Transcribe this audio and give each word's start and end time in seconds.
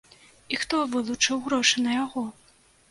І 0.55 0.59
хто 0.61 0.79
вылучыў 0.95 1.37
грошы 1.49 1.87
на 1.89 2.01
яго? 2.03 2.29